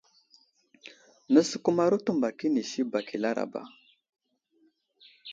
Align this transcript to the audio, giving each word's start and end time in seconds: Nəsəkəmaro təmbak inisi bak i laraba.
Nəsəkəmaro 1.33 1.97
təmbak 2.05 2.37
inisi 2.47 2.79
bak 2.91 3.07
i 3.15 3.17
laraba. 3.23 3.61